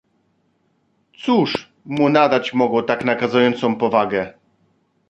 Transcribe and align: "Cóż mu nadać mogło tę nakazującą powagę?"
"Cóż 1.17 1.69
mu 1.85 2.09
nadać 2.09 2.53
mogło 2.53 2.83
tę 2.83 2.97
nakazującą 3.05 3.75
powagę?" 3.75 4.33